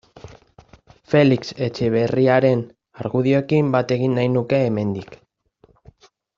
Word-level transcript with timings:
Felix 1.11 1.49
Etxeberriaren 1.65 2.65
argudioekin 3.05 3.71
bat 3.77 3.95
egin 3.99 4.19
nahi 4.21 4.33
nuke 4.41 4.65
hemendik. 4.67 5.15